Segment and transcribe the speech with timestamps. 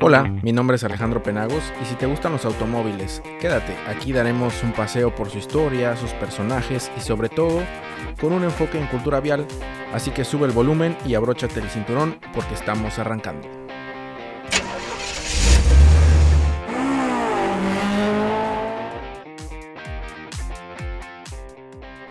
[0.00, 4.62] Hola, mi nombre es Alejandro Penagos y si te gustan los automóviles, quédate, aquí daremos
[4.62, 7.64] un paseo por su historia, sus personajes y sobre todo
[8.20, 9.44] con un enfoque en cultura vial,
[9.92, 13.48] así que sube el volumen y abróchate el cinturón porque estamos arrancando.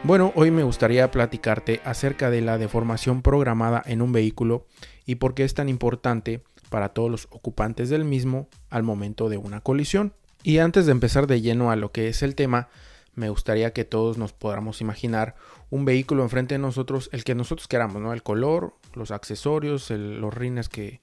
[0.04, 4.66] Bueno, hoy me gustaría platicarte acerca de la deformación programada en un vehículo
[5.06, 9.38] y por qué es tan importante para todos los ocupantes del mismo al momento de
[9.38, 10.14] una colisión.
[10.44, 12.70] Y antes de empezar de lleno a lo que es el tema,
[13.16, 15.36] me gustaría que todos nos podamos imaginar
[15.70, 18.14] un vehículo enfrente de nosotros, el que nosotros queramos, ¿no?
[18.14, 21.02] El color, los accesorios, los rines que,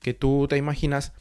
[0.00, 1.12] que tú te imaginas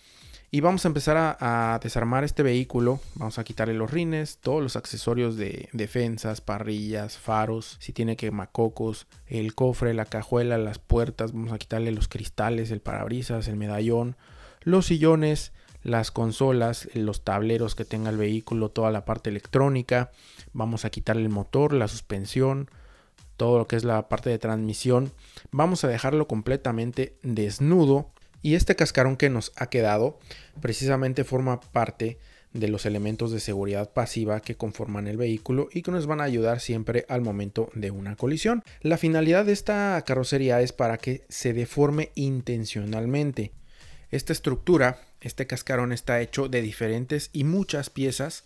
[0.53, 2.99] y vamos a empezar a, desarmar este vehículo.
[3.16, 9.07] Vamos a quitarle los rines, todos los accesorios de defensas, parrillas, faros, si tiene quemacocos,
[9.26, 11.34] el cofre, la cajuela, las puertas.
[11.34, 14.16] Vamos a quitarle los cristales, el parabrisas, el medallón,
[14.62, 20.12] los sillones, las consolas, los tableros que tenga el vehículo, toda la parte electrónica.
[20.51, 22.70] Vamos a quitarle el motor, la suspensión,
[23.37, 25.13] todo lo que es la parte de transmisión.
[25.49, 28.12] Vamos a dejarlo completamente desnudo
[28.44, 30.20] y este cascarón que nos ha quedado
[30.62, 32.20] precisamente forma parte
[32.52, 36.26] de los elementos de seguridad pasiva que conforman el vehículo y que nos van a
[36.26, 38.64] ayudar siempre al momento de una colisión.
[38.82, 43.54] La finalidad de esta carrocería es para que se deforme intencionalmente.
[44.12, 48.44] Esta estructura, este cascarón está hecho de diferentes y muchas piezas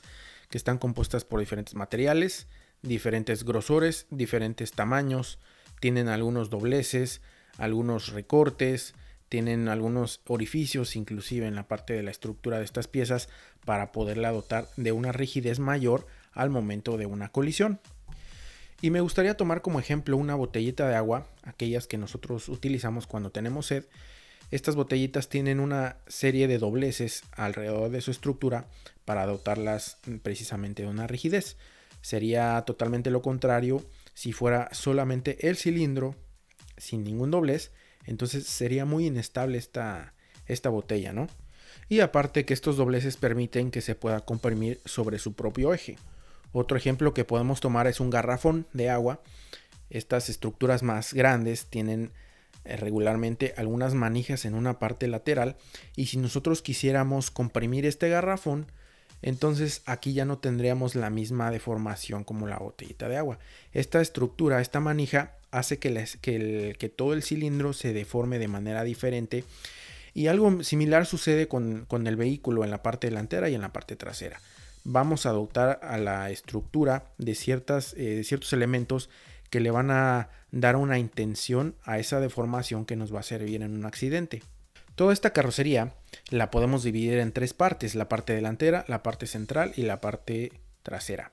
[0.49, 2.47] que están compuestas por diferentes materiales,
[2.81, 5.39] diferentes grosores, diferentes tamaños,
[5.81, 7.19] tienen algunos dobleces,
[7.57, 8.93] algunos recortes,
[9.29, 13.29] tienen algunos orificios inclusive en la parte de la estructura de estas piezas
[13.65, 17.79] para poderla dotar de una rigidez mayor al momento de una colisión.
[18.81, 23.31] Y me gustaría tomar como ejemplo una botellita de agua, aquellas que nosotros utilizamos cuando
[23.31, 23.85] tenemos sed.
[24.51, 28.67] Estas botellitas tienen una serie de dobleces alrededor de su estructura
[29.03, 31.57] para dotarlas precisamente de una rigidez.
[32.01, 36.15] Sería totalmente lo contrario si fuera solamente el cilindro
[36.77, 37.71] sin ningún doblez
[38.07, 40.13] entonces sería muy inestable esta,
[40.47, 41.27] esta botella, ¿no?
[41.89, 45.97] Y aparte que estos dobleces permiten que se pueda comprimir sobre su propio eje.
[46.51, 49.21] Otro ejemplo que podemos tomar es un garrafón de agua.
[49.89, 52.11] Estas estructuras más grandes tienen
[52.65, 55.55] eh, regularmente algunas manijas en una parte lateral
[55.95, 58.65] y si nosotros quisiéramos comprimir este garrafón,
[59.21, 63.39] entonces aquí ya no tendríamos la misma deformación como la botellita de agua.
[63.71, 69.43] Esta estructura, esta manija, hace que, todo el cilindro se deforme de manera diferente.
[70.13, 73.95] Y algo similar sucede con, el vehículo en la parte delantera y en la parte
[73.95, 74.39] trasera.
[74.83, 79.09] Vamos a adoptar a la estructura de, eh, de ciertos elementos
[79.49, 83.61] que le van a dar una intención a esa deformación que nos va a servir
[83.61, 84.43] en un accidente.
[84.95, 85.93] Toda esta carrocería
[86.29, 90.51] la podemos dividir en tres partes, la parte delantera, la parte central y la parte
[90.81, 91.31] trasera.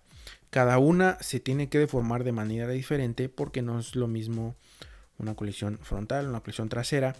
[0.51, 4.55] Cada una se tiene que deformar de manera diferente porque no es lo mismo
[5.19, 7.17] una colisión frontal, una colisión trasera.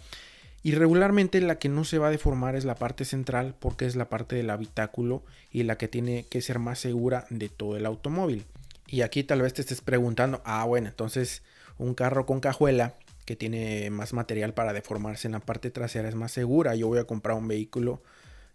[0.63, 3.95] Y regularmente la que no se va a deformar es la parte central porque es
[3.95, 7.85] la parte del habitáculo y la que tiene que ser más segura de todo el
[7.85, 8.45] automóvil.
[8.87, 11.43] Y aquí tal vez te estés preguntando, ah bueno, entonces
[11.77, 12.95] un carro con cajuela
[13.25, 16.75] que tiene más material para deformarse en la parte trasera es más segura.
[16.75, 18.01] Yo voy a comprar un vehículo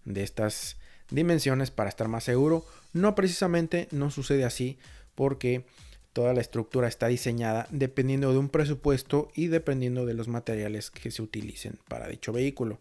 [0.04, 0.78] de estas
[1.10, 2.64] dimensiones para estar más seguro.
[2.92, 4.78] No precisamente no sucede así
[5.14, 5.64] porque
[6.12, 11.10] toda la estructura está diseñada dependiendo de un presupuesto y dependiendo de los materiales que
[11.10, 12.78] se utilicen para dicho vehículo.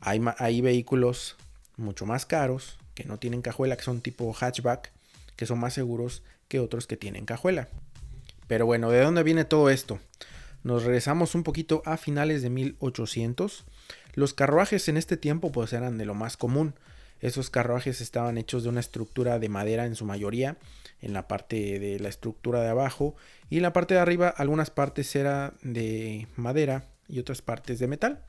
[0.00, 1.36] Hay, vehículos
[1.76, 4.92] mucho más caros que no tienen cajuela, que son tipo hatchback,
[5.34, 7.68] que son más seguros que otros que tienen cajuela.
[8.46, 9.98] Pero bueno, ¿de dónde viene todo esto?
[10.62, 13.64] Nos regresamos un poquito a finales de 1800.
[14.14, 16.74] Los carruajes en este tiempo pues eran de lo más común.
[17.20, 20.56] Esos carruajes estaban hechos de una estructura de madera en su mayoría,
[21.00, 23.16] en la parte de la estructura de abajo,
[23.50, 27.88] y en la parte de arriba algunas partes eran de madera y otras partes de
[27.88, 28.24] metal.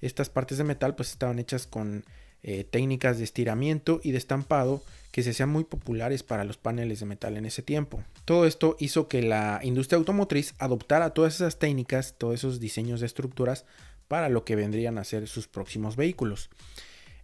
[0.00, 2.04] Estas partes de metal pues estaban hechas con
[2.42, 7.00] eh, técnicas de estiramiento y de estampado que se hacían muy populares para los paneles
[7.00, 8.04] de metal en ese tiempo.
[8.24, 13.06] Todo esto hizo que la industria automotriz adoptara todas esas técnicas, todos esos diseños de
[13.06, 13.64] estructuras
[14.06, 16.50] para lo que vendrían a ser sus próximos vehículos.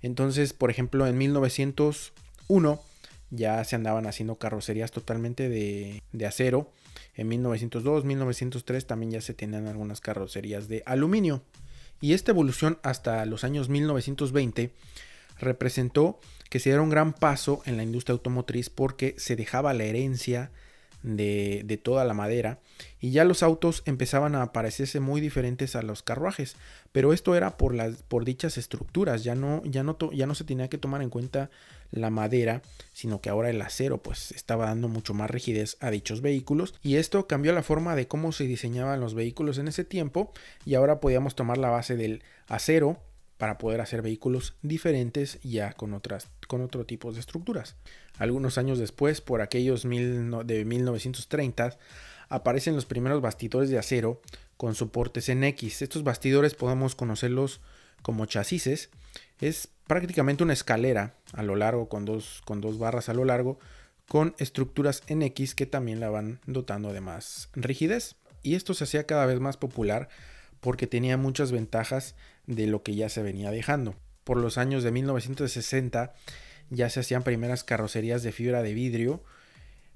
[0.05, 2.83] Entonces, por ejemplo, en 1901
[3.31, 6.71] ya se andaban haciendo carrocerías totalmente de, acero.
[7.15, 11.41] En 1902, 1903 también ya se tenían algunas carrocerías de aluminio.
[12.03, 14.73] Y esta evolución hasta los años 1920
[15.39, 16.21] representó
[16.51, 20.51] que se diera un gran paso en la industria automotriz porque se dejaba la herencia
[21.05, 22.61] de, toda la madera
[22.99, 26.57] y ya los autos empezaban a parecerse muy diferentes a los carruajes
[26.93, 30.45] pero esto era por las por dichas estructuras ya no ya no ya no se
[30.45, 31.51] tenía que tomar en cuenta
[31.91, 32.63] la madera
[32.95, 36.97] sino que ahora el acero pues estaba dando mucho más rigidez a dichos vehículos y
[36.97, 40.33] esto cambió la forma de cómo se diseñaban los vehículos en ese tiempo
[40.65, 42.99] y ahora podíamos tomar la base del acero
[43.37, 47.77] para poder hacer vehículos diferentes ya con otras con otro tipo de estructuras.
[48.19, 51.77] Algunos años después, por aquellos mil, de 1930,
[52.29, 54.21] aparecen los primeros bastidores de acero
[54.57, 55.83] con soportes en X.
[55.83, 57.61] Estos bastidores podemos conocerlos
[58.03, 58.91] como chasis.
[59.41, 63.59] Es prácticamente una escalera a lo largo con dos, con dos barras a lo largo
[64.09, 68.17] con estructuras en X que también la van dotando de más rigidez.
[68.43, 70.09] Y esto se hacía cada vez más popular
[70.61, 72.15] porque tenía muchas ventajas
[72.47, 73.95] de lo que ya se venía dejando.
[74.25, 76.15] Por los años de 1960
[76.71, 79.23] ya se hacían primeras carrocerías de fibra de vidrio,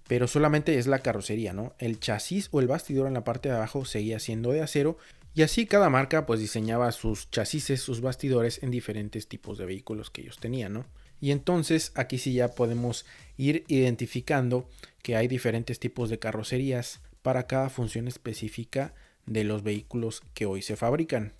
[0.06, 1.74] pero solamente es la carrocería, ¿no?
[1.78, 4.96] El chasis o el bastidor en la parte de abajo seguía siendo de acero
[5.34, 10.10] y así cada marca pues diseñaba sus chasis, sus bastidores en diferentes tipos de vehículos
[10.10, 10.86] que ellos tenían, ¿no?
[11.20, 13.04] Y entonces aquí sí ya podemos
[13.36, 14.68] ir identificando
[15.02, 18.94] que hay diferentes tipos de carrocerías para cada función específica
[19.26, 21.32] de los vehículos que hoy se fabrican.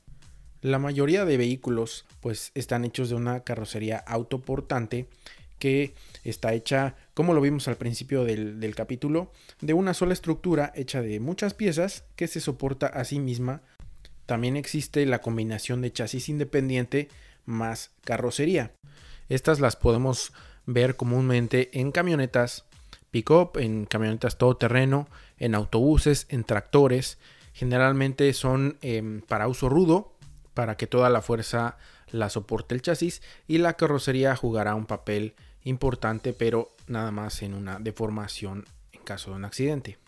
[0.61, 5.07] La mayoría de vehículos pues están hechos de una carrocería autoportante
[5.59, 5.95] que
[6.25, 11.21] está hecha, como lo vimos al principio del, capítulo, de una sola estructura hecha de
[11.21, 13.63] muchas piezas que se soporta a sí misma.
[14.27, 17.09] También existe la combinación de chasis independiente
[17.45, 18.73] más carrocería.
[19.29, 20.33] Estas las podemos
[20.67, 22.65] ver comúnmente en camionetas
[23.11, 25.09] pick-up, en camionetas todoterreno,
[25.39, 27.19] en autobuses, en tractores,
[27.59, 30.13] Generalmente son em, para uso rudo,
[30.59, 31.77] para que toda la fuerza
[32.11, 37.55] la soporte el chasis y la carrocería jugará un papel importante, pero nada más en
[37.55, 39.99] una deformación en caso de un accidente.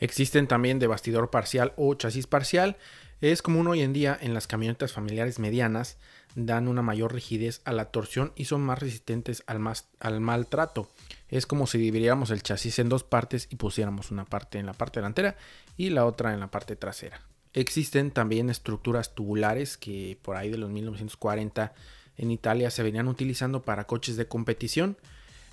[0.00, 2.76] Existen también de bastidor parcial o chasis parcial.
[3.20, 5.96] Es común hoy en día en las camionetas familiares medianas,
[6.34, 9.64] dan una mayor rigidez a la torsión y son más resistentes al,
[10.00, 10.90] al maltrato.
[11.28, 14.72] Es como si dividiéramos el chasis en dos partes y pusiéramos una parte en la
[14.72, 15.36] parte delantera
[15.76, 17.20] y la otra en la parte trasera.
[17.58, 21.74] Existen también estructuras tubulares que por ahí de los 1940
[22.16, 24.96] en Italia se venían utilizando para coches de competición.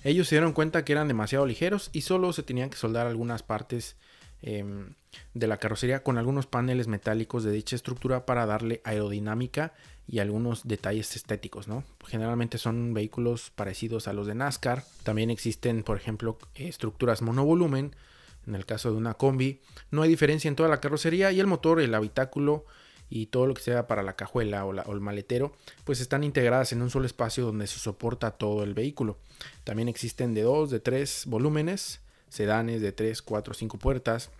[0.04, 3.42] Ellos se dieron cuenta que eran demasiado ligeros y solo se tenían que soldar algunas
[3.42, 3.96] partes
[4.40, 4.94] em,
[5.34, 9.72] de la carrocería con algunos paneles metálicos de dicha estructura para darle aerodinámica
[10.06, 11.82] y algunos detalles estéticos, ¿no?
[12.06, 14.84] Generalmente son vehículos parecidos a los de NASCAR.
[15.02, 17.96] También existen, por ejemplo, estructuras monovolumen.
[18.46, 19.60] En el caso de una combi,
[19.90, 22.64] no hay diferencia en toda la carrocería y el motor, el habitáculo
[23.08, 25.54] y todo lo que sea para la cajuela o, el maletero,
[25.84, 29.18] pues están integradas en un solo espacio donde se soporta todo el vehículo.
[29.64, 34.30] También existen de dos, de tres volúmenes, sedanes de tres, cuatro, cinco puertas,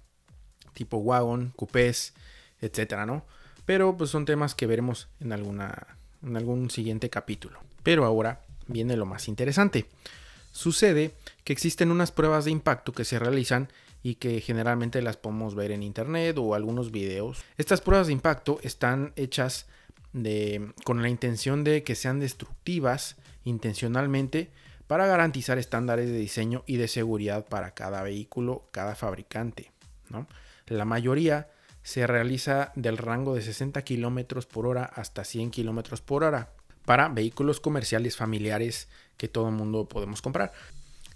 [0.75, 2.14] tipo wagon, coupés,
[2.61, 3.25] etcétera, ¿no?
[3.64, 7.61] Pero pues son temas que veremos en, alguna, en algún siguiente capítulo.
[7.82, 9.87] Pero ahora viene lo más interesante.
[10.53, 11.14] Sucede
[11.44, 13.69] que existen unas pruebas de impacto que se realizan
[14.06, 17.43] y que generalmente las podemos ver en internet o algunos videos.
[17.58, 19.67] Estas pruebas de impacto están hechas
[20.12, 24.53] de, con la intención de que sean destructivas intencionalmente
[24.87, 29.73] para garantizar estándares de diseño y de seguridad para cada vehículo, cada fabricante.
[30.69, 31.50] La mayoría
[31.82, 36.53] se realiza del rango de 60 km por hora hasta 100 km por hora
[36.84, 38.86] para vehículos comerciales familiares
[39.17, 40.53] que todo el mundo podemos comprar.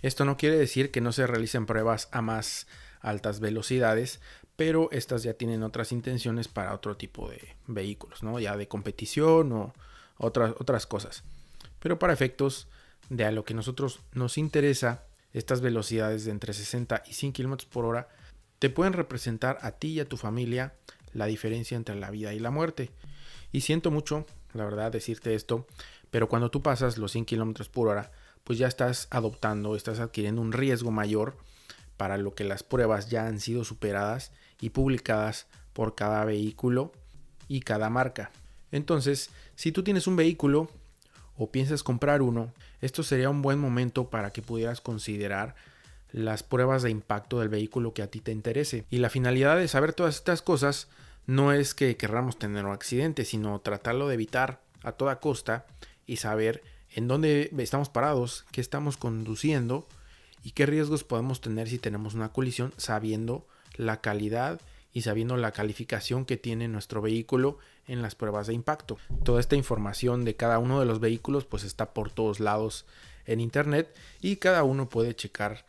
[0.03, 2.67] Esto no quiere decir que no se realicen pruebas a más
[3.01, 4.21] altas velocidades,
[4.57, 8.39] pero estas ya tienen otras intenciones para otro tipo de vehículos, ¿no?
[8.39, 9.75] Ya de competición o
[10.19, 11.23] otras, otras cosas.
[11.79, 12.69] Pero para efectos
[13.09, 17.67] de a lo que nosotros nos interesa, estas velocidades de entre 60 y 100 km
[17.67, 18.09] por hora
[18.59, 20.75] te pueden representar a ti y a tu familia
[21.13, 22.91] la diferencia entre la vida y la muerte.
[23.53, 25.67] Y siento mucho, la verdad, decirte esto,
[26.11, 28.13] pero cuando tú pasas los 100 km por hora,
[28.45, 31.37] pues ya estás adoptando, estás adquiriendo un riesgo mayor
[31.97, 36.93] para lo que las pruebas ya han sido superadas y publicadas por cada vehículo
[37.49, 38.31] y cada marca.
[38.73, 40.71] Entonces, si tú tienes un vehículo
[41.37, 45.55] o piensas comprar uno, esto sería un buen momento para que pudieras considerar
[46.13, 48.85] las pruebas de impacto del vehículo que a ti te interese.
[48.91, 50.89] Y la finalidad de saber todas estas cosas
[51.27, 55.67] no es que querramos tener un accidente, sino tratarlo de evitar a toda costa
[56.07, 56.63] y saber
[56.95, 59.87] en dónde estamos parados, qué estamos conduciendo
[60.43, 64.61] y qué riesgos podemos tener si tenemos una colisión sabiendo la calidad
[64.93, 68.99] y sabiendo la calificación que tiene nuestro vehículo en las pruebas de impacto.
[69.25, 72.87] Toda esta información de cada uno de los vehículos pues está por todos lados
[73.27, 75.65] en internet y cada uno puede checar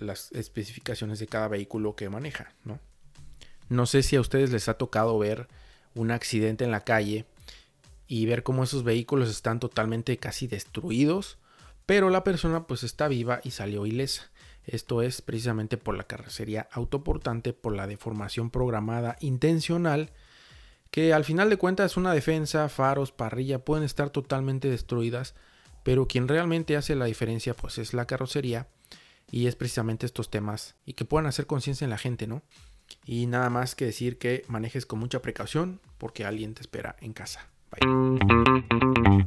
[0.00, 2.52] las especificaciones de cada vehículo que maneja.
[3.68, 5.48] No sé si a ustedes les ha tocado ver
[5.94, 7.24] un accidente en la calle
[8.08, 11.38] y ver cómo esos vehículos están totalmente casi destruidos,
[11.86, 14.30] pero la persona pues está viva y salió ilesa.
[14.64, 20.10] Esto es precisamente por la carrocería autoportante, por la deformación programada intencional,
[20.90, 25.34] que al final de cuentas una defensa, faros, parrilla pueden estar totalmente destruidas,
[25.84, 28.66] pero quien realmente hace la diferencia pues es la carrocería
[29.30, 32.42] y es precisamente estos temas y que puedan hacer conciencia en la gente, ¿no?
[33.04, 37.12] Y nada más que decir que manejes con mucha precaución porque alguien te espera en
[37.12, 37.48] casa.
[37.80, 39.26] Bye.